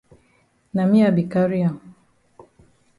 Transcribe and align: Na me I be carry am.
Na 0.75 0.83
me 0.89 0.99
I 1.07 1.11
be 1.17 1.23
carry 1.33 1.59
am. 1.67 1.77